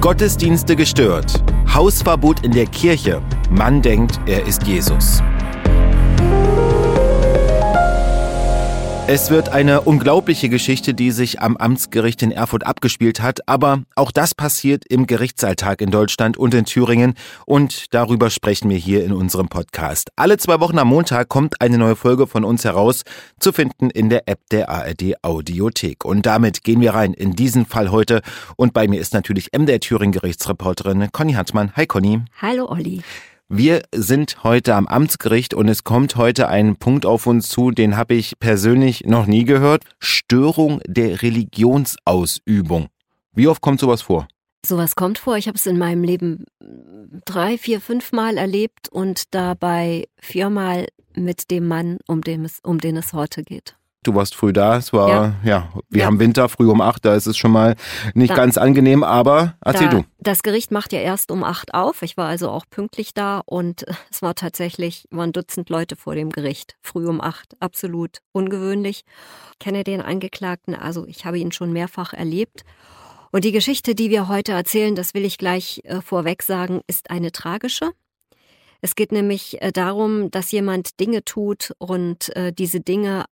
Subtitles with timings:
[0.00, 1.42] Gottesdienste gestört.
[1.72, 3.22] Hausverbot in der Kirche.
[3.50, 5.22] Mann denkt, er ist Jesus.
[9.08, 14.10] Es wird eine unglaubliche Geschichte, die sich am Amtsgericht in Erfurt abgespielt hat, aber auch
[14.10, 17.14] das passiert im Gerichtsalltag in Deutschland und in Thüringen
[17.46, 20.10] und darüber sprechen wir hier in unserem Podcast.
[20.16, 23.04] Alle zwei Wochen am Montag kommt eine neue Folge von uns heraus,
[23.38, 26.04] zu finden in der App der ARD Audiothek.
[26.04, 28.22] Und damit gehen wir rein in diesen Fall heute
[28.56, 31.70] und bei mir ist natürlich MDR Thüringen Gerichtsreporterin Conny Hartmann.
[31.76, 32.22] Hi Conny.
[32.42, 33.04] Hallo Olli.
[33.48, 37.96] Wir sind heute am Amtsgericht und es kommt heute ein Punkt auf uns zu, den
[37.96, 39.84] habe ich persönlich noch nie gehört.
[40.00, 42.88] Störung der Religionsausübung.
[43.34, 44.26] Wie oft kommt sowas vor?
[44.66, 45.36] Sowas kommt vor.
[45.36, 46.44] Ich habe es in meinem Leben
[47.24, 52.78] drei, vier, fünf Mal erlebt und dabei viermal mit dem Mann, um den es, um
[52.78, 53.76] den es heute geht.
[54.06, 56.06] Du warst früh da, es war, ja, ja wir ja.
[56.06, 57.74] haben Winter, früh um acht, da ist es schon mal
[58.14, 60.04] nicht da, ganz angenehm, aber erzähl da, du.
[60.20, 62.02] Das Gericht macht ja erst um acht auf.
[62.02, 66.30] Ich war also auch pünktlich da und es war tatsächlich, waren Dutzend Leute vor dem
[66.30, 66.76] Gericht.
[66.82, 69.02] Früh um acht, absolut ungewöhnlich.
[69.54, 72.62] Ich kenne den Angeklagten, also ich habe ihn schon mehrfach erlebt.
[73.32, 77.10] Und die Geschichte, die wir heute erzählen, das will ich gleich äh, vorweg sagen, ist
[77.10, 77.90] eine tragische.
[78.80, 83.24] Es geht nämlich äh, darum, dass jemand Dinge tut und äh, diese Dinge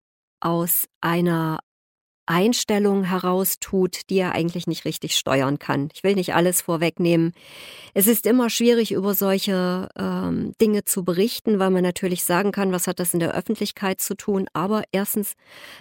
[0.45, 1.59] aus einer
[2.27, 5.89] Einstellung heraus tut, die er eigentlich nicht richtig steuern kann.
[5.95, 7.33] Ich will nicht alles vorwegnehmen.
[7.93, 12.73] Es ist immer schwierig, über solche ähm, Dinge zu berichten, weil man natürlich sagen kann,
[12.73, 14.47] was hat das in der Öffentlichkeit zu tun.
[14.53, 15.35] Aber erstens,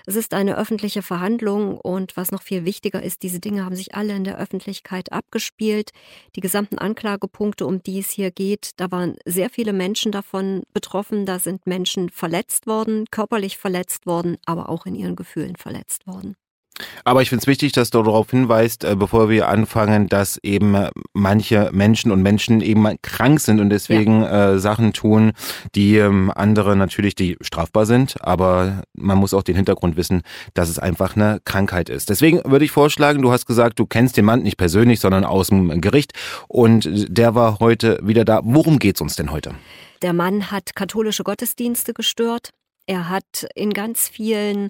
[0.06, 3.96] es ist eine öffentliche Verhandlung und was noch viel wichtiger ist, diese Dinge haben sich
[3.96, 5.92] alle in der Öffentlichkeit abgespielt.
[6.36, 11.26] Die gesamten Anklagepunkte, um die es hier geht, da waren sehr viele Menschen davon betroffen.
[11.26, 16.33] Da sind Menschen verletzt worden, körperlich verletzt worden, aber auch in ihren Gefühlen verletzt worden.
[17.04, 20.74] Aber ich finde es wichtig, dass du darauf hinweist, äh, bevor wir anfangen, dass eben
[20.76, 24.54] äh, manche Menschen und Menschen eben krank sind und deswegen ja.
[24.54, 25.34] äh, Sachen tun,
[25.76, 28.16] die ähm, andere natürlich, die strafbar sind.
[28.22, 32.10] Aber man muss auch den Hintergrund wissen, dass es einfach eine Krankheit ist.
[32.10, 35.48] Deswegen würde ich vorschlagen, du hast gesagt, du kennst den Mann nicht persönlich, sondern aus
[35.48, 36.14] dem Gericht.
[36.48, 38.42] Und der war heute wieder da.
[38.44, 39.54] Worum geht's uns denn heute?
[40.02, 42.50] Der Mann hat katholische Gottesdienste gestört.
[42.88, 44.70] Er hat in ganz vielen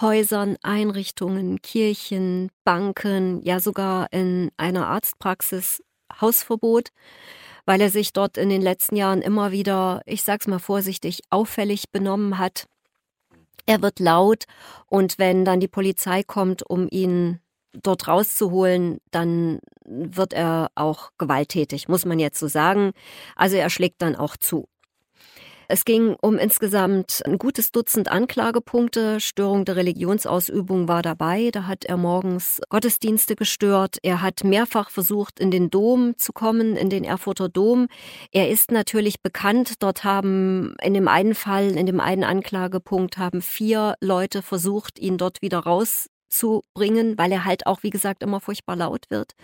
[0.00, 5.82] Häusern, Einrichtungen, Kirchen, Banken, ja sogar in einer Arztpraxis
[6.20, 6.90] Hausverbot,
[7.66, 11.90] weil er sich dort in den letzten Jahren immer wieder, ich sag's mal vorsichtig, auffällig
[11.90, 12.66] benommen hat.
[13.66, 14.44] Er wird laut
[14.86, 17.40] und wenn dann die Polizei kommt, um ihn
[17.72, 22.92] dort rauszuholen, dann wird er auch gewalttätig, muss man jetzt so sagen.
[23.36, 24.68] Also er schlägt dann auch zu.
[25.70, 29.20] Es ging um insgesamt ein gutes Dutzend Anklagepunkte.
[29.20, 31.50] Störung der Religionsausübung war dabei.
[31.52, 33.98] Da hat er morgens Gottesdienste gestört.
[34.02, 37.88] Er hat mehrfach versucht, in den Dom zu kommen, in den Erfurter Dom.
[38.32, 39.82] Er ist natürlich bekannt.
[39.82, 45.18] Dort haben in dem einen Fall, in dem einen Anklagepunkt, haben vier Leute versucht, ihn
[45.18, 49.34] dort wieder rauszubringen, weil er halt auch, wie gesagt, immer furchtbar laut wird.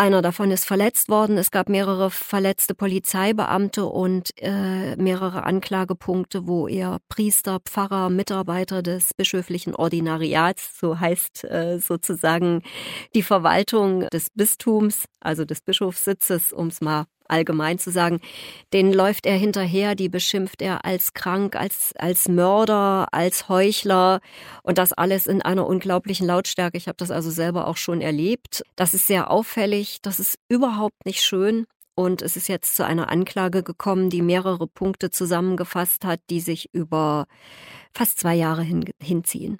[0.00, 1.36] Einer davon ist verletzt worden.
[1.36, 9.12] Es gab mehrere verletzte Polizeibeamte und äh, mehrere Anklagepunkte, wo er Priester, Pfarrer, Mitarbeiter des
[9.12, 12.62] bischöflichen Ordinariats, so heißt äh, sozusagen
[13.14, 18.20] die Verwaltung des Bistums, also des Bischofssitzes, um es mal allgemein zu sagen,
[18.72, 24.20] den läuft er hinterher, die beschimpft er als krank, als, als Mörder, als Heuchler
[24.62, 26.76] und das alles in einer unglaublichen Lautstärke.
[26.76, 28.62] Ich habe das also selber auch schon erlebt.
[28.76, 31.66] Das ist sehr auffällig, das ist überhaupt nicht schön.
[31.94, 36.72] Und es ist jetzt zu einer Anklage gekommen, die mehrere Punkte zusammengefasst hat, die sich
[36.72, 37.26] über
[37.92, 39.58] fast zwei Jahre hin, hinziehen.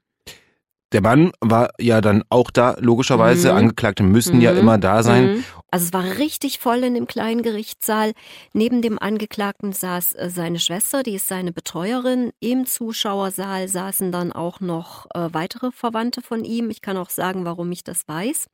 [0.92, 3.52] Der Mann war ja dann auch da, logischerweise.
[3.52, 3.58] Mhm.
[3.58, 4.42] Angeklagte müssen mhm.
[4.42, 5.36] ja immer da sein.
[5.36, 5.44] Mhm.
[5.70, 8.12] Also es war richtig voll in dem kleinen Gerichtssaal.
[8.52, 12.32] Neben dem Angeklagten saß äh, seine Schwester, die ist seine Betreuerin.
[12.40, 16.70] Im Zuschauersaal saßen dann auch noch äh, weitere Verwandte von ihm.
[16.70, 18.48] Ich kann auch sagen, warum ich das weiß.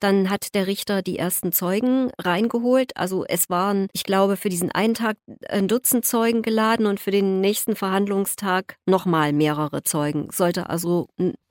[0.00, 2.96] Dann hat der Richter die ersten Zeugen reingeholt.
[2.96, 5.16] Also es waren, ich glaube, für diesen einen Tag
[5.48, 10.28] ein Dutzend Zeugen geladen und für den nächsten Verhandlungstag nochmal mehrere Zeugen.
[10.32, 11.08] Sollte also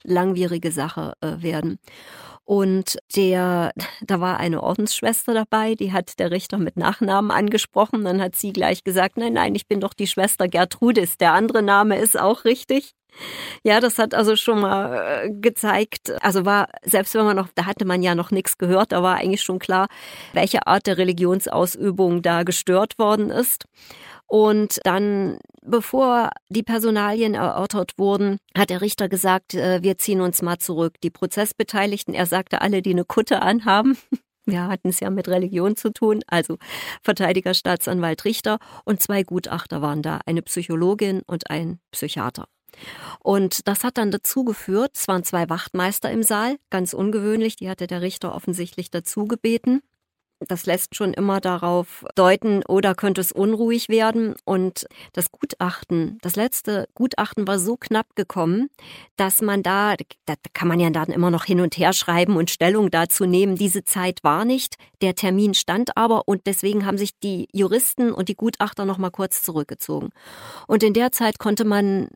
[0.07, 1.80] langwierige Sache äh, werden.
[2.44, 8.06] Und der, da war eine Ordensschwester dabei, die hat der Richter mit Nachnamen angesprochen.
[8.06, 11.18] Dann hat sie gleich gesagt, nein, nein, ich bin doch die Schwester Gertrudis.
[11.18, 12.94] Der andere Name ist auch richtig.
[13.63, 17.65] Ja, das hat also schon mal äh, gezeigt, also war, selbst wenn man noch, da
[17.65, 19.88] hatte man ja noch nichts gehört, da war eigentlich schon klar,
[20.33, 23.65] welche Art der Religionsausübung da gestört worden ist.
[24.27, 30.42] Und dann, bevor die Personalien erörtert wurden, hat der Richter gesagt, äh, wir ziehen uns
[30.42, 30.95] mal zurück.
[31.01, 33.98] Die Prozessbeteiligten, er sagte alle, die eine Kutte anhaben,
[34.50, 36.57] Wir hatten es ja mit Religion zu tun, also
[37.04, 42.48] Verteidiger, Staatsanwalt, Richter und zwei Gutachter waren da, eine Psychologin und ein Psychiater.
[43.19, 47.69] Und das hat dann dazu geführt, es waren zwei Wachtmeister im Saal, ganz ungewöhnlich, die
[47.69, 49.81] hatte der Richter offensichtlich dazu gebeten.
[50.39, 54.35] Das lässt schon immer darauf deuten, oder könnte es unruhig werden.
[54.45, 58.69] Und das Gutachten, das letzte Gutachten war so knapp gekommen,
[59.15, 62.51] dass man da, da kann man ja dann immer noch hin und her schreiben und
[62.51, 63.55] Stellung dazu nehmen.
[63.55, 68.29] Diese Zeit war nicht, der Termin stand aber und deswegen haben sich die Juristen und
[68.29, 70.09] die Gutachter noch mal kurz zurückgezogen.
[70.67, 72.09] Und in der Zeit konnte man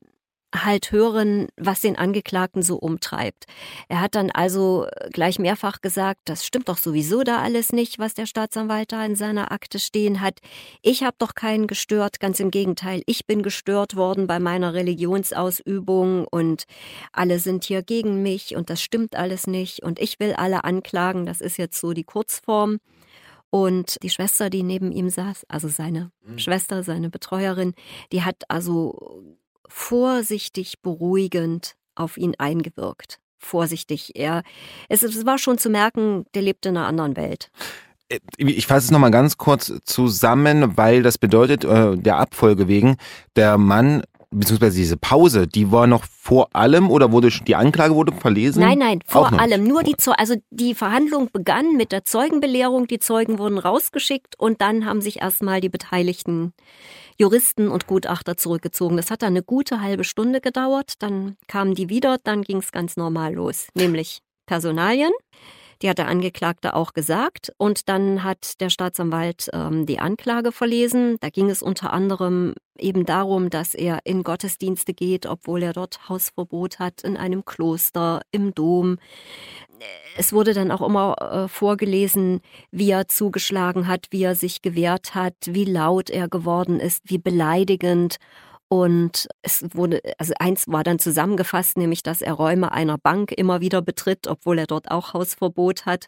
[0.54, 3.46] halt hören, was den Angeklagten so umtreibt.
[3.88, 8.14] Er hat dann also gleich mehrfach gesagt, das stimmt doch sowieso da alles nicht, was
[8.14, 10.40] der Staatsanwalt da in seiner Akte stehen hat.
[10.82, 16.28] Ich habe doch keinen gestört, ganz im Gegenteil, ich bin gestört worden bei meiner Religionsausübung
[16.28, 16.66] und
[17.14, 21.26] alle sind hier gegen mich und das stimmt alles nicht und ich will alle anklagen,
[21.26, 22.80] das ist jetzt so die Kurzform.
[23.54, 26.40] Und die Schwester, die neben ihm saß, also seine mhm.
[26.40, 27.74] Schwester, seine Betreuerin,
[28.14, 29.36] die hat also
[29.72, 33.20] vorsichtig beruhigend auf ihn eingewirkt.
[33.40, 34.12] Vorsichtig.
[34.16, 34.44] Er,
[34.90, 37.50] es, es war schon zu merken, der lebt in einer anderen Welt.
[38.10, 42.98] Äh, ich fasse es nochmal ganz kurz zusammen, weil das bedeutet, äh, der Abfolge wegen,
[43.36, 44.04] der Mann
[44.34, 48.62] beziehungsweise diese Pause, die war noch vor allem oder wurde die Anklage wurde verlesen?
[48.62, 49.66] Nein, nein, vor allem.
[49.66, 54.86] Nur die also die Verhandlung begann mit der Zeugenbelehrung, die Zeugen wurden rausgeschickt und dann
[54.86, 56.54] haben sich erstmal die Beteiligten
[57.18, 58.98] Juristen und Gutachter zurückgezogen.
[58.98, 62.72] Das hat dann eine gute halbe Stunde gedauert, dann kamen die wieder, dann ging es
[62.72, 65.12] ganz normal los, nämlich Personalien.
[65.82, 67.52] Die hat der Angeklagte auch gesagt.
[67.58, 71.18] Und dann hat der Staatsanwalt ähm, die Anklage verlesen.
[71.22, 76.10] Da ging es unter anderem eben darum, dass er in Gottesdienste geht, obwohl er dort
[76.10, 78.98] Hausverbot hat, in einem Kloster, im Dom.
[80.18, 85.16] Es wurde dann auch immer äh, vorgelesen, wie er zugeschlagen hat, wie er sich gewehrt
[85.16, 88.18] hat, wie laut er geworden ist, wie beleidigend.
[88.72, 93.60] Und es wurde, also eins war dann zusammengefasst, nämlich, dass er Räume einer Bank immer
[93.60, 96.08] wieder betritt, obwohl er dort auch Hausverbot hat.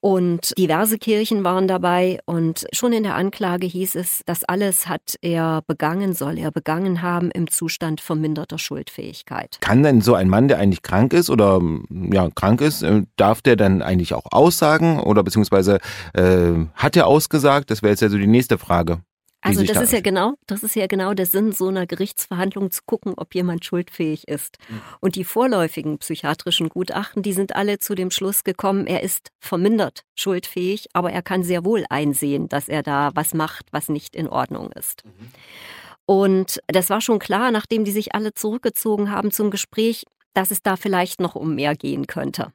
[0.00, 5.16] Und diverse Kirchen waren dabei und schon in der Anklage hieß es, das alles hat
[5.20, 9.58] er begangen, soll er begangen haben im Zustand verminderter Schuldfähigkeit.
[9.60, 11.60] Kann denn so ein Mann, der eigentlich krank ist oder
[11.90, 15.78] ja krank ist, äh, darf der dann eigentlich auch aussagen oder beziehungsweise
[16.14, 17.70] äh, hat er ausgesagt?
[17.70, 19.02] Das wäre jetzt ja so die nächste Frage.
[19.42, 22.82] Also das ist ja genau, das ist ja genau der Sinn so einer Gerichtsverhandlung zu
[22.84, 24.58] gucken, ob jemand schuldfähig ist.
[24.68, 24.82] Mhm.
[25.00, 30.04] Und die vorläufigen psychiatrischen Gutachten, die sind alle zu dem Schluss gekommen, er ist vermindert
[30.14, 34.28] schuldfähig, aber er kann sehr wohl einsehen, dass er da was macht, was nicht in
[34.28, 35.04] Ordnung ist.
[35.04, 35.32] Mhm.
[36.04, 40.04] Und das war schon klar, nachdem die sich alle zurückgezogen haben zum Gespräch,
[40.34, 42.52] dass es da vielleicht noch um mehr gehen könnte.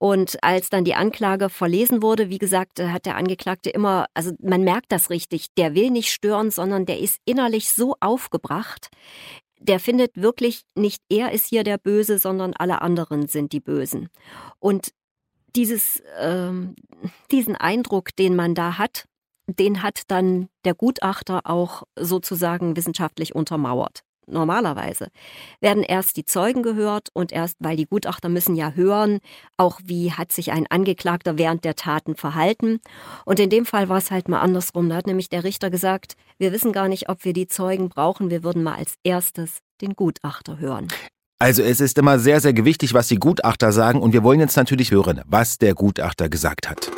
[0.00, 4.64] Und als dann die Anklage verlesen wurde, wie gesagt, hat der Angeklagte immer, also man
[4.64, 8.88] merkt das richtig, der will nicht stören, sondern der ist innerlich so aufgebracht.
[9.58, 14.08] Der findet wirklich nicht er ist hier der Böse, sondern alle anderen sind die Bösen.
[14.58, 14.92] Und
[15.54, 16.76] dieses, ähm,
[17.30, 19.04] diesen Eindruck, den man da hat,
[19.46, 25.08] den hat dann der Gutachter auch sozusagen wissenschaftlich untermauert normalerweise,
[25.60, 29.20] werden erst die Zeugen gehört und erst, weil die Gutachter müssen ja hören,
[29.56, 32.80] auch wie hat sich ein Angeklagter während der Taten verhalten.
[33.24, 34.88] Und in dem Fall war es halt mal andersrum.
[34.88, 38.30] Da hat nämlich der Richter gesagt, wir wissen gar nicht, ob wir die Zeugen brauchen,
[38.30, 40.88] wir würden mal als erstes den Gutachter hören.
[41.38, 44.56] Also es ist immer sehr, sehr gewichtig, was die Gutachter sagen und wir wollen jetzt
[44.56, 46.90] natürlich hören, was der Gutachter gesagt hat.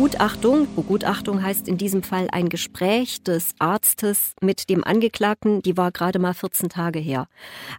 [0.00, 5.92] Begutachtung, Begutachtung heißt in diesem Fall ein Gespräch des Arztes mit dem Angeklagten, die war
[5.92, 7.26] gerade mal 14 Tage her.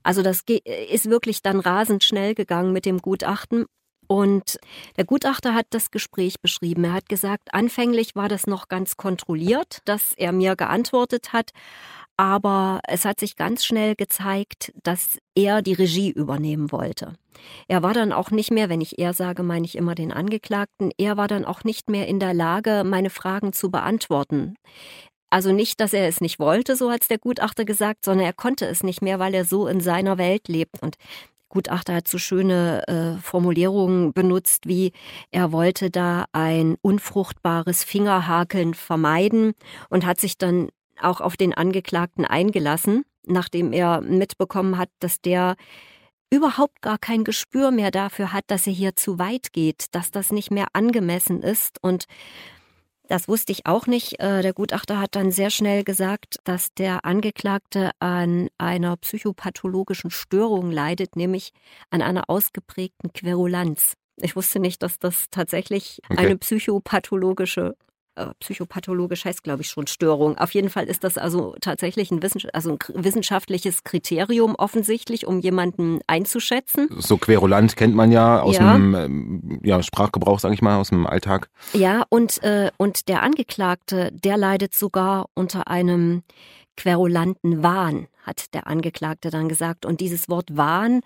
[0.04, 3.66] Also das ist wirklich dann rasend schnell gegangen mit dem Gutachten.
[4.06, 4.60] Und
[4.98, 6.84] der Gutachter hat das Gespräch beschrieben.
[6.84, 11.50] Er hat gesagt, anfänglich war das noch ganz kontrolliert, dass er mir geantwortet hat.
[12.18, 17.14] Aber es hat sich ganz schnell gezeigt, dass er die Regie übernehmen wollte.
[17.68, 20.92] Er war dann auch nicht mehr, wenn ich er sage, meine ich immer den Angeklagten,
[20.98, 24.56] er war dann auch nicht mehr in der Lage, meine Fragen zu beantworten.
[25.32, 28.34] Also nicht, dass er es nicht wollte, so hat es der Gutachter gesagt, sondern er
[28.34, 30.82] konnte es nicht mehr, weil er so in seiner Welt lebt.
[30.82, 30.98] Und
[31.48, 34.92] Gutachter hat so schöne äh, Formulierungen benutzt, wie
[35.32, 39.54] er wollte da ein unfruchtbares Fingerhakeln vermeiden
[39.90, 45.56] und hat sich dann auch auf den Angeklagten eingelassen, nachdem er mitbekommen hat, dass der
[46.32, 50.32] überhaupt gar kein Gespür mehr dafür hat, dass er hier zu weit geht, dass das
[50.32, 52.06] nicht mehr angemessen ist und
[53.08, 54.22] Das wusste ich auch nicht.
[54.22, 60.72] Äh, der Gutachter hat dann sehr schnell gesagt, dass der Angeklagte an einer psychopathologischen Störung
[60.72, 61.52] leidet, nämlich
[61.90, 63.96] an einer ausgeprägten Querulanz.
[64.16, 66.26] Ich wusste nicht, dass das tatsächlich okay.
[66.26, 67.76] eine psychopathologische
[68.40, 70.38] psychopathologisch heißt, glaube ich, schon Störung.
[70.38, 75.40] Auf jeden Fall ist das also tatsächlich ein, Wissenschaft also ein wissenschaftliches Kriterium offensichtlich, um
[75.40, 76.90] jemanden einzuschätzen.
[76.98, 78.74] So querulant kennt man ja aus ja.
[78.74, 81.50] dem ähm, ja, Sprachgebrauch, sage ich mal, aus dem Alltag.
[81.74, 86.24] Ja, und, äh, und der Angeklagte, der leidet sogar unter einem
[86.78, 89.86] querulanten Wahn, hat der Angeklagte dann gesagt.
[89.86, 91.02] Und dieses Wort Wahn.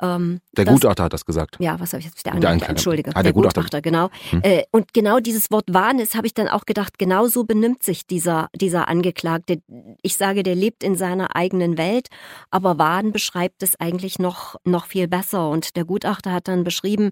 [0.00, 1.56] Ähm, der das, Gutachter hat das gesagt.
[1.60, 2.24] Ja, was habe ich jetzt?
[2.24, 3.10] Der Angeklagte, der Entschuldige.
[3.10, 3.60] Ah, der, der Gutachter.
[3.62, 4.10] Gutachter, genau.
[4.30, 4.40] Hm.
[4.42, 7.82] Äh, und genau dieses Wort Wahn ist, habe ich dann auch gedacht, genau so benimmt
[7.82, 9.62] sich dieser, dieser Angeklagte.
[10.02, 12.08] Ich sage, der lebt in seiner eigenen Welt,
[12.50, 15.48] aber Wahn beschreibt es eigentlich noch, noch viel besser.
[15.48, 17.10] Und der Gutachter hat dann beschrieben,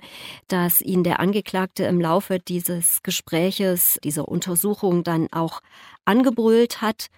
[0.49, 5.61] dass ihn der Angeklagte im Laufe dieses Gespräches, dieser Untersuchung dann auch
[6.05, 7.09] angebrüllt hat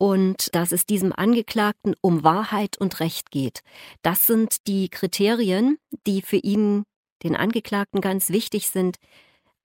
[0.00, 3.60] und dass es diesem Angeklagten um Wahrheit und Recht geht.
[4.00, 5.76] Das sind die Kriterien,
[6.06, 6.84] die für ihn,
[7.22, 8.96] den Angeklagten, ganz wichtig sind.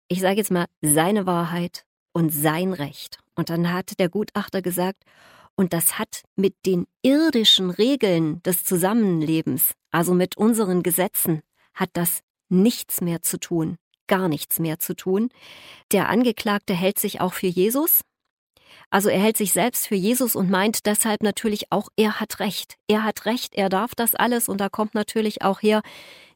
[0.09, 3.19] Ich sage jetzt mal seine Wahrheit und sein Recht.
[3.35, 5.03] Und dann hat der Gutachter gesagt,
[5.55, 12.19] und das hat mit den irdischen Regeln des Zusammenlebens, also mit unseren Gesetzen, hat das
[12.49, 13.77] nichts mehr zu tun,
[14.07, 15.29] gar nichts mehr zu tun.
[15.93, 18.01] Der Angeklagte hält sich auch für Jesus,
[18.95, 22.77] also er hält sich selbst für Jesus und meint deshalb natürlich auch, er hat Recht.
[22.87, 25.81] Er hat Recht, er darf das alles und da kommt natürlich auch her,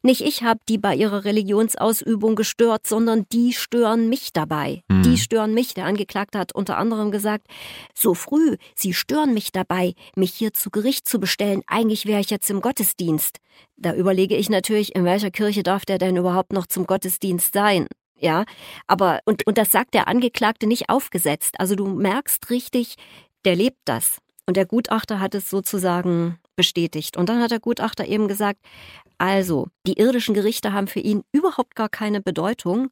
[0.02, 4.82] nicht ich habe die bei ihrer Religionsausübung gestört, sondern die stören mich dabei.
[4.88, 5.04] Mhm.
[5.04, 5.72] Die stören mich.
[5.72, 7.46] Der Angeklagte hat unter anderem gesagt,
[7.94, 11.62] so früh, sie stören mich dabei, mich hier zu Gericht zu bestellen.
[11.66, 13.38] Eigentlich wäre ich jetzt im Gottesdienst.
[13.78, 17.86] Da überlege ich natürlich, in welcher Kirche darf der denn überhaupt noch zum Gottesdienst sein?
[18.20, 18.44] Ja,
[18.86, 21.54] aber und, und das sagt der Angeklagte nicht aufgesetzt.
[21.58, 22.96] Also du merkst richtig,
[23.44, 24.18] der lebt das.
[24.46, 27.16] Und der Gutachter hat es sozusagen bestätigt.
[27.16, 28.58] Und dann hat der Gutachter eben gesagt,
[29.16, 32.88] also, die irdischen Gerichte haben für ihn überhaupt gar keine Bedeutung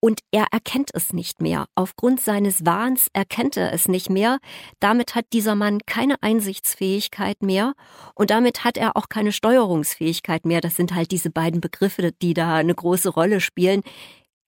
[0.00, 1.66] und er erkennt es nicht mehr.
[1.76, 4.38] Aufgrund seines Wahns erkennt er es nicht mehr.
[4.80, 7.74] Damit hat dieser Mann keine Einsichtsfähigkeit mehr
[8.16, 10.60] und damit hat er auch keine Steuerungsfähigkeit mehr.
[10.60, 13.82] Das sind halt diese beiden Begriffe, die da eine große Rolle spielen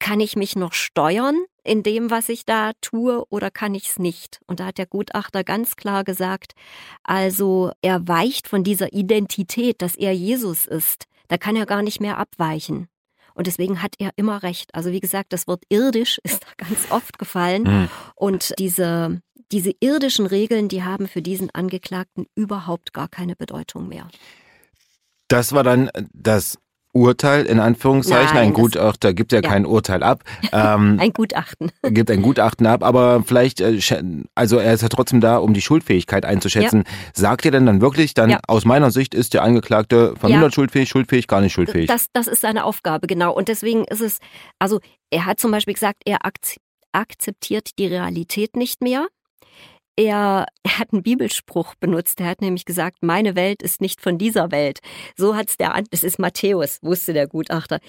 [0.00, 3.98] kann ich mich noch steuern in dem, was ich da tue, oder kann ich es
[3.98, 4.40] nicht?
[4.46, 6.54] Und da hat der Gutachter ganz klar gesagt,
[7.04, 11.04] also er weicht von dieser Identität, dass er Jesus ist.
[11.28, 12.88] Da kann er gar nicht mehr abweichen.
[13.34, 14.74] Und deswegen hat er immer recht.
[14.74, 17.62] Also wie gesagt, das Wort irdisch ist da ganz oft gefallen.
[17.62, 17.88] Mhm.
[18.16, 19.20] Und diese,
[19.52, 24.08] diese irdischen Regeln, die haben für diesen Angeklagten überhaupt gar keine Bedeutung mehr.
[25.28, 26.58] Das war dann das
[26.92, 28.34] Urteil in Anführungszeichen.
[28.34, 30.24] Nein, ein Gutachter gibt ja, ja, kein Urteil ab.
[30.52, 31.70] Ähm, ein Gutachten.
[31.82, 33.78] Gibt ein Gutachten ab, aber vielleicht, äh,
[34.34, 36.82] also er ist ja trotzdem da, um die Schuldfähigkeit einzuschätzen.
[36.84, 36.92] Ja.
[37.14, 38.40] Sagt ihr denn dann wirklich, dann ja.
[38.48, 41.86] aus meiner Sicht ist der Angeklagte vermindert schuldfähig, schuldfähig, gar nicht schuldfähig?
[41.86, 43.32] Das, das ist seine Aufgabe, genau.
[43.32, 44.18] Und deswegen ist es,
[44.58, 44.80] also
[45.10, 46.18] er hat zum Beispiel gesagt, er
[46.92, 49.06] akzeptiert die Realität nicht mehr.
[50.00, 52.20] Er, er, hat einen Bibelspruch benutzt.
[52.20, 54.80] Er hat nämlich gesagt, meine Welt ist nicht von dieser Welt.
[55.14, 57.80] So hat es der, das ist Matthäus, wusste der Gutachter.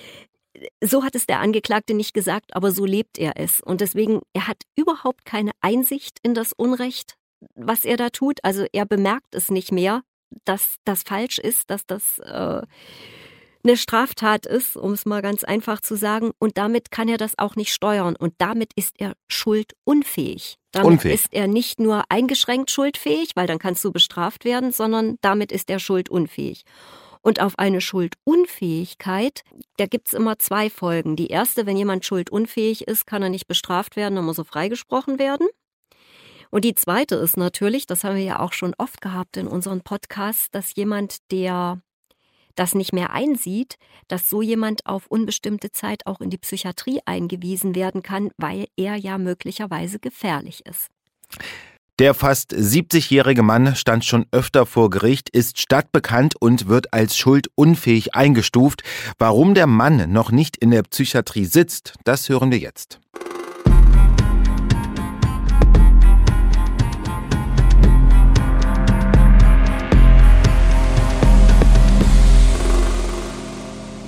[0.83, 3.61] So hat es der Angeklagte nicht gesagt, aber so lebt er es.
[3.61, 7.15] Und deswegen, er hat überhaupt keine Einsicht in das Unrecht,
[7.55, 8.43] was er da tut.
[8.43, 10.01] Also er bemerkt es nicht mehr,
[10.43, 12.61] dass das falsch ist, dass das äh,
[13.63, 16.31] eine Straftat ist, um es mal ganz einfach zu sagen.
[16.39, 18.15] Und damit kann er das auch nicht steuern.
[18.15, 20.57] Und damit ist er schuldunfähig.
[20.71, 21.15] Damit Unfähig.
[21.15, 25.69] ist er nicht nur eingeschränkt schuldfähig, weil dann kannst du bestraft werden, sondern damit ist
[25.69, 26.63] er schuldunfähig.
[27.21, 29.43] Und auf eine Schuldunfähigkeit,
[29.77, 31.15] da gibt's immer zwei Folgen.
[31.15, 35.19] Die erste, wenn jemand schuldunfähig ist, kann er nicht bestraft werden, dann muss er freigesprochen
[35.19, 35.47] werden.
[36.49, 39.81] Und die zweite ist natürlich, das haben wir ja auch schon oft gehabt in unseren
[39.81, 41.81] Podcasts, dass jemand, der
[42.55, 43.75] das nicht mehr einsieht,
[44.07, 48.95] dass so jemand auf unbestimmte Zeit auch in die Psychiatrie eingewiesen werden kann, weil er
[48.95, 50.89] ja möglicherweise gefährlich ist.
[51.99, 58.15] Der fast 70-jährige Mann stand schon öfter vor Gericht, ist stadtbekannt und wird als schuldunfähig
[58.15, 58.81] eingestuft.
[59.19, 62.99] Warum der Mann noch nicht in der Psychiatrie sitzt, das hören wir jetzt.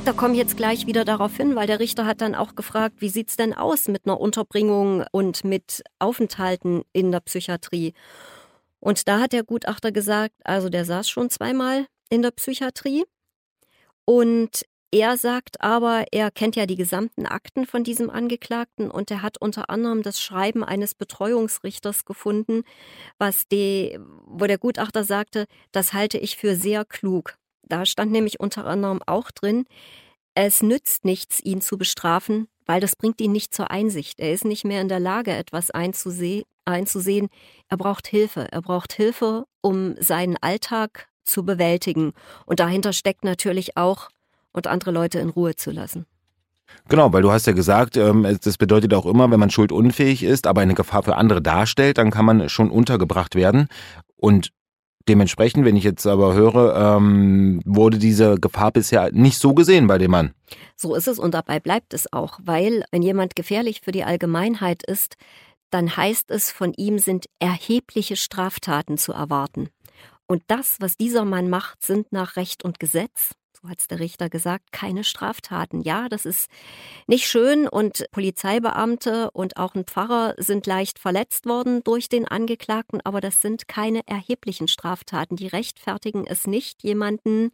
[0.05, 2.95] Da komme ich jetzt gleich wieder darauf hin, weil der Richter hat dann auch gefragt,
[2.99, 7.93] wie sieht's denn aus mit einer Unterbringung und mit Aufenthalten in der Psychiatrie?
[8.81, 13.05] Und da hat der Gutachter gesagt, also der saß schon zweimal in der Psychiatrie
[14.05, 19.23] und Er sagt aber, er kennt ja die gesamten Akten von diesem Angeklagten und er
[19.23, 22.61] hat unter anderem das Schreiben eines Betreuungsrichters gefunden,
[23.17, 27.39] was die, wo der Gutachter sagte, das halte ich für sehr klug.
[27.63, 29.65] Da stand nämlich unter anderem auch drin,
[30.35, 34.19] es nützt nichts, ihn zu bestrafen, weil das bringt ihn nicht zur Einsicht.
[34.19, 36.43] Er ist nicht mehr in der Lage, etwas einzusehen.
[36.65, 37.29] einzusehen.
[37.69, 38.47] Er braucht Hilfe.
[38.51, 42.13] Er braucht Hilfe, um seinen Alltag zu bewältigen.
[42.45, 44.09] Und dahinter steckt natürlich auch
[44.53, 46.05] und andere Leute in Ruhe zu lassen.
[46.89, 50.47] Genau, weil du hast ja gesagt, ähm, das bedeutet auch immer, wenn man schuldunfähig ist,
[50.47, 53.67] aber eine Gefahr für andere darstellt, dann kann man schon untergebracht werden.
[54.15, 54.51] Und
[55.07, 59.97] dementsprechend, wenn ich jetzt aber höre, ähm, wurde diese Gefahr bisher nicht so gesehen bei
[59.97, 60.33] dem Mann.
[60.75, 64.83] So ist es und dabei bleibt es auch, weil wenn jemand gefährlich für die Allgemeinheit
[64.83, 65.15] ist,
[65.69, 69.69] dann heißt es, von ihm sind erhebliche Straftaten zu erwarten.
[70.27, 73.31] Und das, was dieser Mann macht, sind nach Recht und Gesetz
[73.63, 75.81] so hat es der Richter gesagt, keine Straftaten.
[75.81, 76.49] Ja, das ist
[77.07, 82.99] nicht schön und Polizeibeamte und auch ein Pfarrer sind leicht verletzt worden durch den Angeklagten,
[83.03, 85.37] aber das sind keine erheblichen Straftaten.
[85.37, 87.51] Die rechtfertigen es nicht, jemanden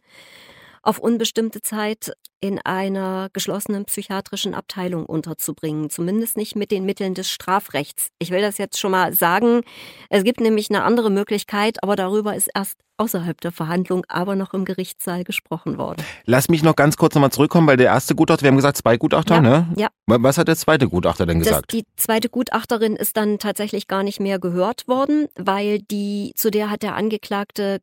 [0.82, 7.30] auf unbestimmte Zeit in einer geschlossenen psychiatrischen Abteilung unterzubringen, zumindest nicht mit den Mitteln des
[7.30, 8.08] Strafrechts.
[8.18, 9.60] Ich will das jetzt schon mal sagen.
[10.08, 14.52] Es gibt nämlich eine andere Möglichkeit, aber darüber ist erst außerhalb der Verhandlung, aber noch
[14.52, 16.04] im Gerichtssaal gesprochen worden.
[16.26, 18.98] Lass mich noch ganz kurz nochmal zurückkommen, weil der erste Gutachter, wir haben gesagt zwei
[18.98, 19.68] Gutachter, ja, ne?
[19.76, 19.88] Ja.
[20.06, 21.72] Was hat der zweite Gutachter denn gesagt?
[21.72, 26.50] Das, die zweite Gutachterin ist dann tatsächlich gar nicht mehr gehört worden, weil die, zu
[26.50, 27.80] der hat der Angeklagte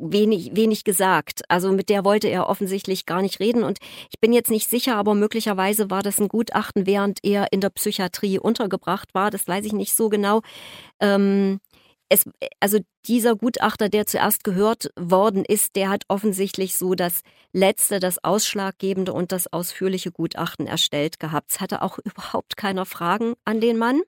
[0.00, 1.42] wenig, wenig gesagt.
[1.48, 3.62] Also mit der wollte er offensichtlich gar nicht reden.
[3.62, 3.78] Und
[4.10, 7.70] ich bin jetzt nicht sicher, aber möglicherweise war das ein Gutachten, während er in der
[7.70, 9.30] Psychiatrie untergebracht war.
[9.30, 10.40] Das weiß ich nicht so genau.
[11.00, 11.60] Ähm,
[12.10, 12.24] es,
[12.58, 17.20] also dieser Gutachter, der zuerst gehört worden ist, der hat offensichtlich so das
[17.52, 21.52] letzte, das ausschlaggebende und das ausführliche Gutachten erstellt gehabt.
[21.52, 24.02] Es hatte auch überhaupt keiner Fragen an den Mann.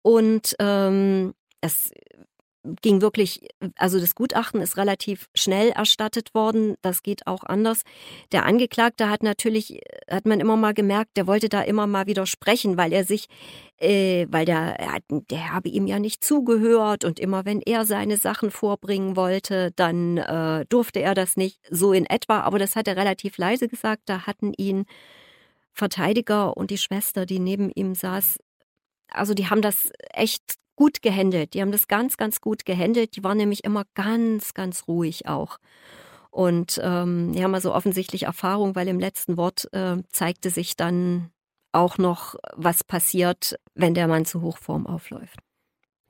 [0.00, 1.92] Und ähm, es
[2.80, 6.76] ging wirklich, also das Gutachten ist relativ schnell erstattet worden.
[6.80, 7.82] Das geht auch anders.
[8.30, 12.76] Der Angeklagte hat natürlich, hat man immer mal gemerkt, der wollte da immer mal widersprechen,
[12.76, 13.26] weil er sich,
[13.78, 14.76] äh, weil der,
[15.08, 20.18] der habe ihm ja nicht zugehört und immer wenn er seine Sachen vorbringen wollte, dann
[20.18, 22.40] äh, durfte er das nicht so in etwa.
[22.40, 24.02] Aber das hat er relativ leise gesagt.
[24.06, 24.84] Da hatten ihn
[25.72, 28.38] Verteidiger und die Schwester, die neben ihm saß,
[29.08, 31.54] also die haben das echt gut gehandelt.
[31.54, 33.16] Die haben das ganz, ganz gut gehandelt.
[33.16, 35.58] Die waren nämlich immer ganz, ganz ruhig auch.
[36.30, 41.30] Und ähm, die haben also offensichtlich Erfahrung, weil im letzten Wort äh, zeigte sich dann
[41.72, 45.38] auch noch, was passiert, wenn der Mann zu Hochform aufläuft.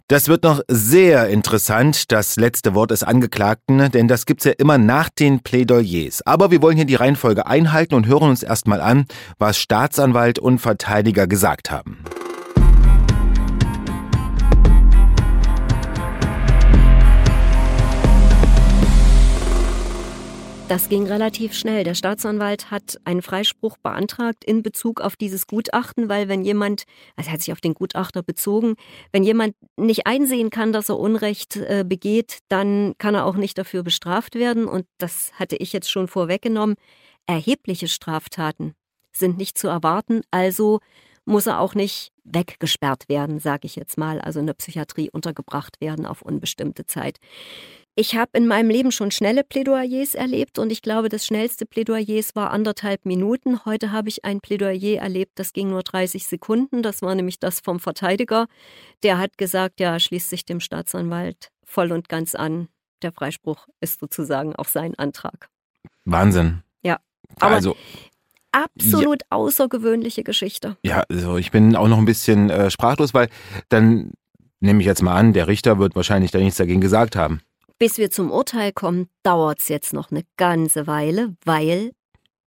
[0.08, 4.76] Das wird noch sehr interessant, das letzte Wort des Angeklagten, denn das gibt's ja immer
[4.76, 6.20] nach den Plädoyers.
[6.26, 9.06] Aber wir wollen hier die Reihenfolge einhalten und hören uns erstmal an,
[9.38, 12.04] was Staatsanwalt und Verteidiger gesagt haben.
[20.72, 21.84] Das ging relativ schnell.
[21.84, 27.28] Der Staatsanwalt hat einen Freispruch beantragt in Bezug auf dieses Gutachten, weil wenn jemand, also
[27.28, 28.76] er hat sich auf den Gutachter bezogen,
[29.12, 33.58] wenn jemand nicht einsehen kann, dass er Unrecht äh, begeht, dann kann er auch nicht
[33.58, 34.64] dafür bestraft werden.
[34.64, 36.76] Und das hatte ich jetzt schon vorweggenommen.
[37.26, 38.72] Erhebliche Straftaten
[39.12, 40.80] sind nicht zu erwarten, also
[41.26, 45.82] muss er auch nicht weggesperrt werden, sage ich jetzt mal, also in der Psychiatrie untergebracht
[45.82, 47.18] werden auf unbestimmte Zeit.
[47.94, 52.22] Ich habe in meinem Leben schon schnelle Plädoyers erlebt und ich glaube, das schnellste Plädoyer
[52.32, 53.66] war anderthalb Minuten.
[53.66, 56.82] Heute habe ich ein Plädoyer erlebt, das ging nur 30 Sekunden.
[56.82, 58.46] Das war nämlich das vom Verteidiger.
[59.02, 62.68] Der hat gesagt, ja, schließt sich dem Staatsanwalt voll und ganz an.
[63.02, 65.50] Der Freispruch ist sozusagen auch sein Antrag.
[66.06, 66.62] Wahnsinn.
[66.82, 66.98] Ja.
[67.40, 67.76] Aber also
[68.52, 69.26] absolut ja.
[69.36, 70.78] außergewöhnliche Geschichte.
[70.82, 73.28] Ja, also ich bin auch noch ein bisschen äh, sprachlos, weil
[73.68, 74.12] dann
[74.60, 77.42] nehme ich jetzt mal an, der Richter wird wahrscheinlich da nichts dagegen gesagt haben.
[77.82, 81.90] Bis wir zum Urteil kommen, dauert es jetzt noch eine ganze Weile, weil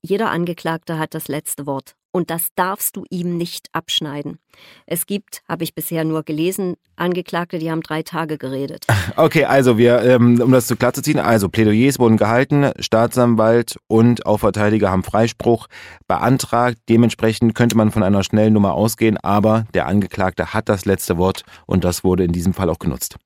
[0.01, 1.97] jeder Angeklagte hat das letzte Wort.
[2.13, 4.39] Und das darfst du ihm nicht abschneiden.
[4.87, 8.87] Es gibt, habe ich bisher nur gelesen, Angeklagte, die haben drei Tage geredet.
[9.17, 13.77] Okay, also wir, ähm, um das zu klar zu ziehen, also Plädoyers wurden gehalten, Staatsanwalt
[13.89, 15.67] und auch Verteidiger haben Freispruch
[16.07, 16.79] beantragt.
[16.89, 21.43] Dementsprechend könnte man von einer schnellen Nummer ausgehen, aber der Angeklagte hat das letzte Wort
[21.67, 23.17] und das wurde in diesem Fall auch genutzt.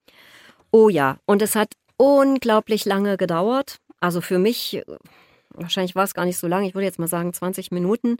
[0.71, 3.77] Oh ja, und es hat unglaublich lange gedauert.
[4.01, 4.83] Also für mich,
[5.51, 8.17] wahrscheinlich war es gar nicht so lange, ich würde jetzt mal sagen 20 Minuten.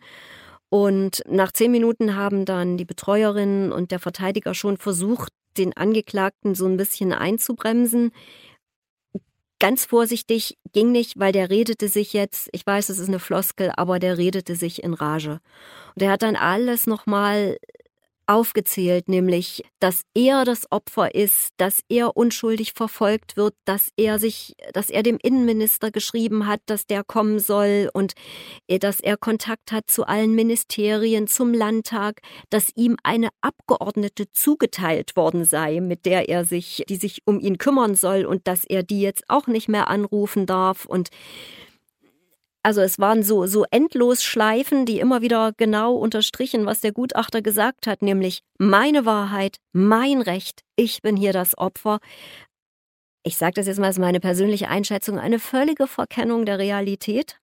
[0.69, 6.55] Und nach zehn Minuten haben dann die Betreuerin und der Verteidiger schon versucht, den Angeklagten
[6.55, 8.13] so ein bisschen einzubremsen.
[9.61, 13.73] ganz vorsichtig ging nicht, weil der redete sich jetzt, ich weiß, es ist eine Floskel,
[13.77, 15.41] aber der redete sich in Rage.
[15.95, 17.59] Und er hat dann alles nochmal
[18.29, 24.55] aufgezählt, nämlich, dass er das Opfer ist, dass er unschuldig verfolgt wird, dass er sich,
[24.75, 28.13] dass er dem Innenminister geschrieben hat, dass der kommen soll und
[28.69, 35.17] äh, dass er Kontakt hat zu allen Ministerien, zum Landtag, dass ihm eine Abgeordnete zugeteilt
[35.17, 38.83] worden sei, mit der er sich, die sich um ihn kümmern soll und dass er
[38.83, 41.09] die jetzt auch nicht mehr anrufen darf und
[42.63, 47.41] also es waren so, so endlos Schleifen, die immer wieder genau unterstrichen, was der Gutachter
[47.43, 51.99] gesagt hat, nämlich meine Wahrheit, mein Recht, ich bin hier das Opfer.
[53.23, 57.39] Ich sage das jetzt mal als meine persönliche Einschätzung, eine völlige Verkennung der Realität.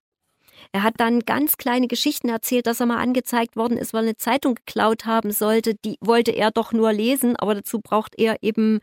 [0.71, 4.09] Er hat dann ganz kleine Geschichten erzählt, dass er mal angezeigt worden ist, weil er
[4.09, 5.75] eine Zeitung geklaut haben sollte.
[5.75, 8.79] Die wollte er doch nur lesen, aber dazu braucht er eben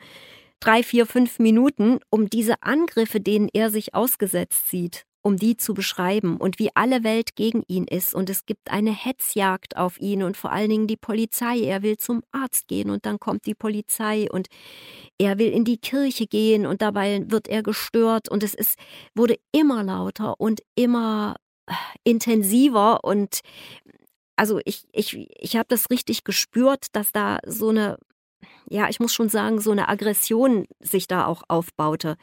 [0.61, 5.73] drei, vier, fünf Minuten, um diese Angriffe, denen er sich ausgesetzt sieht, um die zu
[5.73, 8.15] beschreiben und wie alle Welt gegen ihn ist.
[8.15, 11.61] Und es gibt eine Hetzjagd auf ihn und vor allen Dingen die Polizei.
[11.61, 14.49] Er will zum Arzt gehen und dann kommt die Polizei und
[15.19, 18.29] er will in die Kirche gehen und dabei wird er gestört.
[18.29, 18.77] Und es ist,
[19.15, 23.05] wurde immer lauter und immer äh, intensiver.
[23.05, 23.41] Und
[24.35, 27.97] also ich, ich, ich habe das richtig gespürt, dass da so eine,
[28.69, 32.17] ja, ich muss schon sagen, so eine Aggression sich da auch aufbaute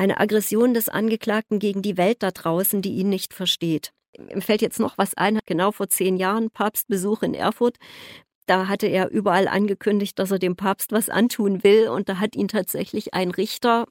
[0.00, 3.92] eine Aggression des Angeklagten gegen die Welt da draußen, die ihn nicht versteht.
[4.18, 7.76] Mir fällt jetzt noch was ein, genau vor zehn Jahren Papstbesuch in Erfurt.
[8.46, 12.34] Da hatte er überall angekündigt, dass er dem Papst was antun will und da hat
[12.34, 13.84] ihn tatsächlich ein Richter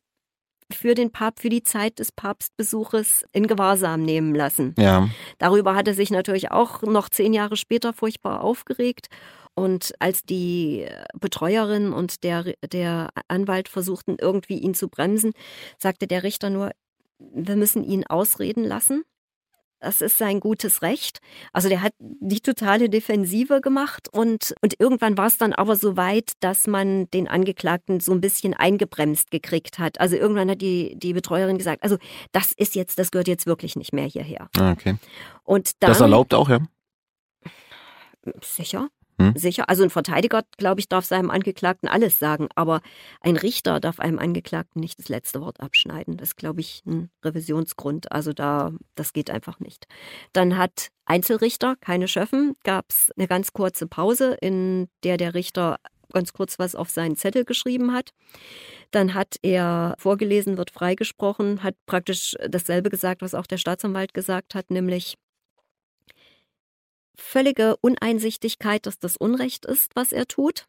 [0.71, 4.75] für den Papst, für die Zeit des Papstbesuches in Gewahrsam nehmen lassen.
[4.77, 5.09] Ja.
[5.37, 9.07] Darüber hat er sich natürlich auch noch zehn Jahre später furchtbar aufgeregt.
[9.55, 10.87] Und als die
[11.19, 15.33] Betreuerin und der, der Anwalt versuchten, irgendwie ihn zu bremsen,
[15.77, 16.71] sagte der Richter nur,
[17.19, 19.03] wir müssen ihn ausreden lassen.
[19.79, 21.19] Das ist sein gutes Recht.
[21.53, 25.95] Also der hat die totale Defensive gemacht und, und irgendwann war es dann aber so
[25.95, 29.99] weit, dass man den Angeklagten so ein bisschen eingebremst gekriegt hat.
[29.99, 31.97] Also irgendwann hat die, die Betreuerin gesagt, also
[32.33, 34.49] das ist jetzt, das gehört jetzt wirklich nicht mehr hierher.
[34.57, 34.97] Ah, okay.
[35.43, 36.59] Und dann, das erlaubt auch, ja?
[38.41, 38.89] Sicher.
[39.19, 39.33] Hm?
[39.35, 39.69] Sicher.
[39.69, 42.81] Also ein Verteidiger, glaube ich, darf seinem Angeklagten alles sagen, aber
[43.21, 46.17] ein Richter darf einem Angeklagten nicht das letzte Wort abschneiden.
[46.17, 48.11] Das ist, glaube ich, ein Revisionsgrund.
[48.11, 49.87] Also da, das geht einfach nicht.
[50.31, 55.77] Dann hat Einzelrichter, keine Schöffen, gab es eine ganz kurze Pause, in der der Richter
[56.11, 58.11] ganz kurz was auf seinen Zettel geschrieben hat.
[58.91, 64.55] Dann hat er vorgelesen, wird freigesprochen, hat praktisch dasselbe gesagt, was auch der Staatsanwalt gesagt
[64.55, 65.17] hat, nämlich
[67.19, 70.65] völlige Uneinsichtigkeit, dass das Unrecht ist, was er tut.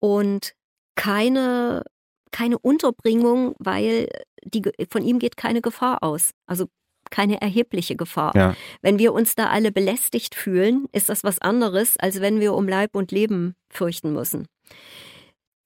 [0.00, 0.54] Und
[0.94, 1.84] keine,
[2.30, 4.08] keine Unterbringung, weil
[4.44, 6.32] die, von ihm geht keine Gefahr aus.
[6.46, 6.66] Also
[7.10, 8.32] keine erhebliche Gefahr.
[8.34, 8.56] Ja.
[8.80, 12.68] Wenn wir uns da alle belästigt fühlen, ist das was anderes, als wenn wir um
[12.68, 14.46] Leib und Leben fürchten müssen.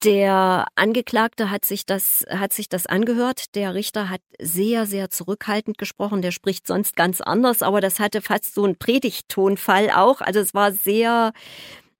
[0.04, 3.54] Der Angeklagte hat sich das, hat sich das angehört.
[3.54, 6.22] Der Richter hat sehr, sehr zurückhaltend gesprochen.
[6.22, 10.20] Der spricht sonst ganz anders, aber das hatte fast so einen Predigttonfall auch.
[10.20, 11.32] Also es war sehr,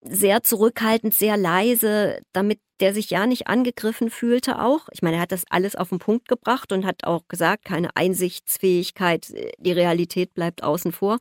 [0.01, 4.87] sehr zurückhaltend, sehr leise, damit der sich ja nicht angegriffen fühlte auch.
[4.91, 7.89] Ich meine, er hat das alles auf den Punkt gebracht und hat auch gesagt, keine
[7.95, 11.17] Einsichtsfähigkeit, die Realität bleibt außen vor.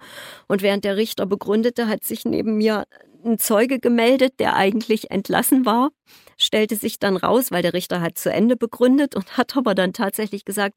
[0.48, 2.84] Und während der Richter begründete, hat sich neben mir
[3.26, 5.90] ein Zeuge gemeldet, der eigentlich entlassen war,
[6.38, 9.92] stellte sich dann raus, weil der Richter hat zu Ende begründet und hat aber dann
[9.92, 10.74] tatsächlich gesagt,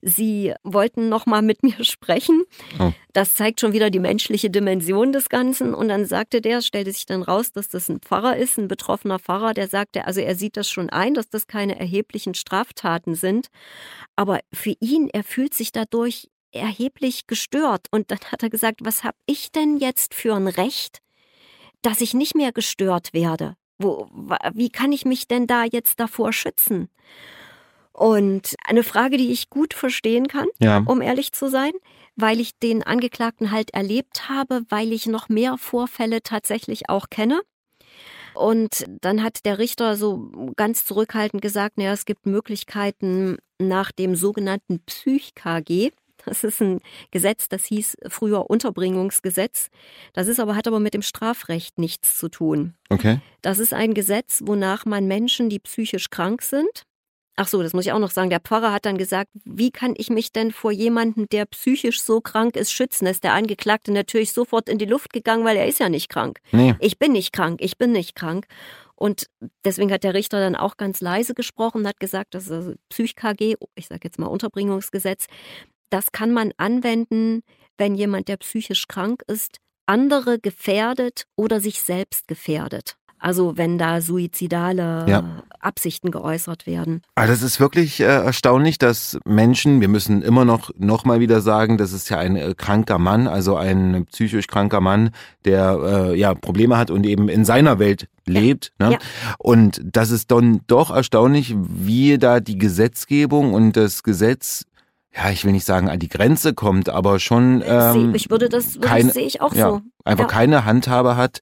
[0.00, 2.44] sie wollten noch mal mit mir sprechen.
[2.78, 2.92] Oh.
[3.12, 7.06] Das zeigt schon wieder die menschliche Dimension des Ganzen und dann sagte der, stellte sich
[7.06, 10.56] dann raus, dass das ein Pfarrer ist, ein betroffener Pfarrer, der sagte, also er sieht
[10.56, 13.48] das schon ein, dass das keine erheblichen Straftaten sind,
[14.16, 19.04] aber für ihn, er fühlt sich dadurch erheblich gestört und dann hat er gesagt, was
[19.04, 21.00] habe ich denn jetzt für ein Recht,
[21.82, 23.56] dass ich nicht mehr gestört werde.
[23.78, 24.08] Wo,
[24.54, 26.88] wie kann ich mich denn da jetzt davor schützen?
[27.92, 30.82] Und eine Frage, die ich gut verstehen kann, ja.
[30.86, 31.72] um ehrlich zu sein,
[32.16, 37.40] weil ich den Angeklagten halt erlebt habe, weil ich noch mehr Vorfälle tatsächlich auch kenne.
[38.34, 44.16] Und dann hat der Richter so ganz zurückhaltend gesagt, naja, es gibt Möglichkeiten nach dem
[44.16, 45.90] sogenannten Psych-KG.
[46.24, 46.80] Das ist ein
[47.10, 49.68] Gesetz, das hieß früher Unterbringungsgesetz.
[50.12, 52.74] Das ist aber, hat aber mit dem Strafrecht nichts zu tun.
[52.90, 53.20] Okay.
[53.40, 56.84] Das ist ein Gesetz, wonach man Menschen, die psychisch krank sind,
[57.34, 58.28] Ach so, das muss ich auch noch sagen.
[58.28, 62.20] Der Pfarrer hat dann gesagt, wie kann ich mich denn vor jemandem, der psychisch so
[62.20, 63.06] krank ist, schützen?
[63.06, 66.40] ist der Angeklagte natürlich sofort in die Luft gegangen, weil er ist ja nicht krank.
[66.52, 66.74] Nee.
[66.78, 68.46] Ich bin nicht krank, ich bin nicht krank.
[68.94, 69.26] Und
[69.64, 73.56] deswegen hat der Richter dann auch ganz leise gesprochen, hat gesagt, das ist also Psych-KG,
[73.74, 75.26] ich sage jetzt mal Unterbringungsgesetz,
[75.92, 77.42] das kann man anwenden,
[77.78, 82.96] wenn jemand, der psychisch krank ist, andere gefährdet oder sich selbst gefährdet.
[83.18, 85.42] Also wenn da suizidale ja.
[85.60, 87.02] Absichten geäußert werden.
[87.14, 91.40] Also das ist wirklich äh, erstaunlich, dass Menschen, wir müssen immer noch noch mal wieder
[91.40, 95.10] sagen, das ist ja ein äh, kranker Mann, also ein psychisch kranker Mann,
[95.44, 98.72] der äh, ja Probleme hat und eben in seiner Welt lebt.
[98.80, 98.88] Ja.
[98.88, 98.92] Ne?
[98.94, 98.98] Ja.
[99.38, 104.64] Und das ist dann doch erstaunlich, wie da die Gesetzgebung und das Gesetz
[105.14, 108.76] ja, ich will nicht sagen an die Grenze kommt, aber schon ähm, ich würde das,
[108.76, 109.82] würde keine, sehe ich auch ja, so.
[110.04, 110.30] Einfach ja.
[110.30, 111.40] keine Handhabe hat,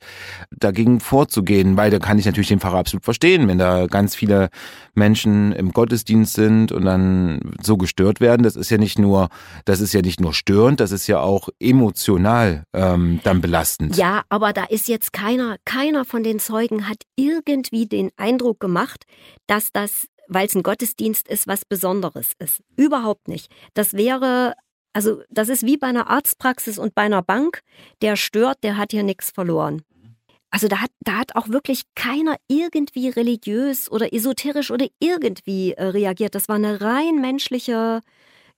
[0.51, 4.51] dagegen vorzugehen, weil da kann ich natürlich den Pfarrer absolut verstehen, wenn da ganz viele
[4.95, 8.43] Menschen im Gottesdienst sind und dann so gestört werden.
[8.43, 9.29] Das ist ja nicht nur,
[9.65, 13.97] das ist ja nicht nur störend, das ist ja auch emotional ähm, dann belastend.
[13.97, 19.05] Ja, aber da ist jetzt keiner, keiner von den Zeugen hat irgendwie den Eindruck gemacht,
[19.47, 22.63] dass das weil es ein Gottesdienst ist, was Besonderes ist.
[22.77, 23.53] Überhaupt nicht.
[23.75, 24.55] Das wäre,
[24.93, 27.63] also das ist wie bei einer Arztpraxis und bei einer Bank.
[28.01, 29.83] Der stört, der hat hier nichts verloren.
[30.51, 35.85] Also da hat, da hat auch wirklich keiner irgendwie religiös oder esoterisch oder irgendwie äh,
[35.85, 36.35] reagiert.
[36.35, 38.01] Das war eine rein menschliche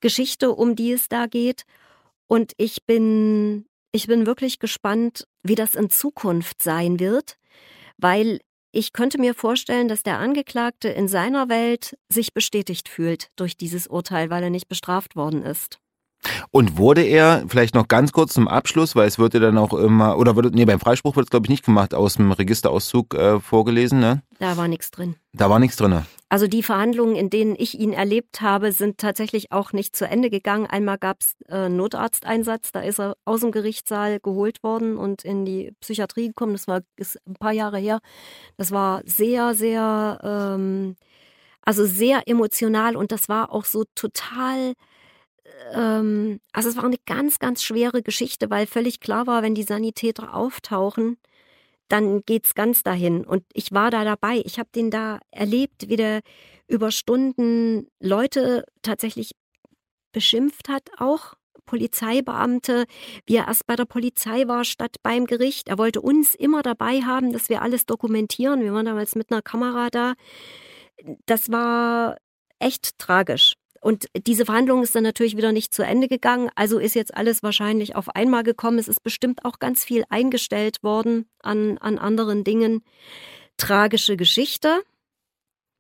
[0.00, 1.64] Geschichte, um die es da geht.
[2.26, 7.38] Und ich bin, ich bin wirklich gespannt, wie das in Zukunft sein wird,
[7.96, 8.40] weil
[8.72, 13.86] ich könnte mir vorstellen, dass der Angeklagte in seiner Welt sich bestätigt fühlt durch dieses
[13.86, 15.78] Urteil, weil er nicht bestraft worden ist.
[16.50, 19.74] Und wurde er, vielleicht noch ganz kurz zum Abschluss, weil es wird ja dann auch
[19.74, 23.14] immer, oder wird, nee, beim Freispruch wird es glaube ich nicht gemacht, aus dem Registerauszug
[23.14, 24.22] äh, vorgelesen, ne?
[24.38, 25.16] Da war nichts drin.
[25.32, 26.02] Da war nichts drin.
[26.32, 30.30] Also die Verhandlungen, in denen ich ihn erlebt habe, sind tatsächlich auch nicht zu Ende
[30.30, 30.64] gegangen.
[30.64, 35.44] Einmal gab es äh, Notarzteinsatz, da ist er aus dem Gerichtssaal geholt worden und in
[35.44, 36.54] die Psychiatrie gekommen.
[36.54, 38.00] Das war ist ein paar Jahre her.
[38.56, 40.96] Das war sehr, sehr, ähm,
[41.60, 44.72] also sehr emotional und das war auch so total
[45.74, 49.64] ähm, also es war eine ganz, ganz schwere Geschichte, weil völlig klar war, wenn die
[49.64, 51.18] Sanitäter auftauchen,
[51.92, 53.24] dann geht's ganz dahin.
[53.24, 54.42] Und ich war da dabei.
[54.44, 56.20] Ich habe den da erlebt, wie der
[56.66, 59.32] über Stunden Leute tatsächlich
[60.12, 61.34] beschimpft hat, auch
[61.66, 62.86] Polizeibeamte,
[63.26, 65.68] wie er erst bei der Polizei war statt beim Gericht.
[65.68, 68.62] Er wollte uns immer dabei haben, dass wir alles dokumentieren.
[68.62, 70.14] Wir waren damals mit einer Kamera da.
[71.26, 72.16] Das war
[72.58, 73.54] echt tragisch.
[73.82, 76.50] Und diese Verhandlung ist dann natürlich wieder nicht zu Ende gegangen.
[76.54, 78.78] Also ist jetzt alles wahrscheinlich auf einmal gekommen.
[78.78, 82.84] Es ist bestimmt auch ganz viel eingestellt worden an, an anderen Dingen.
[83.56, 84.82] Tragische Geschichte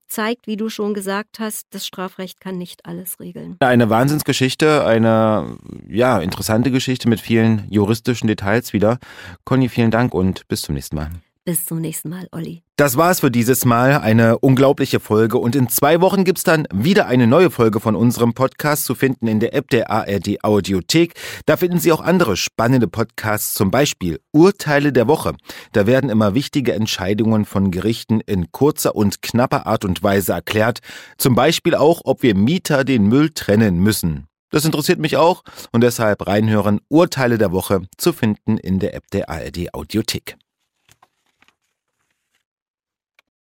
[0.08, 3.56] zeigt, wie du schon gesagt hast, das Strafrecht kann nicht alles regeln.
[3.60, 5.56] Eine Wahnsinnsgeschichte, eine
[5.88, 8.98] ja, interessante Geschichte mit vielen juristischen Details wieder.
[9.44, 11.10] Conny, vielen Dank und bis zum nächsten Mal.
[11.44, 12.62] Bis zum nächsten Mal, Olli.
[12.76, 13.98] Das war's für dieses Mal.
[13.98, 15.38] Eine unglaubliche Folge.
[15.38, 19.26] Und in zwei Wochen gibt's dann wieder eine neue Folge von unserem Podcast zu finden
[19.26, 21.14] in der App der ARD Audiothek.
[21.46, 25.34] Da finden Sie auch andere spannende Podcasts, zum Beispiel Urteile der Woche.
[25.72, 30.78] Da werden immer wichtige Entscheidungen von Gerichten in kurzer und knapper Art und Weise erklärt.
[31.18, 34.28] Zum Beispiel auch, ob wir Mieter den Müll trennen müssen.
[34.50, 39.10] Das interessiert mich auch und deshalb reinhören Urteile der Woche zu finden in der App
[39.10, 40.36] der ARD Audiothek.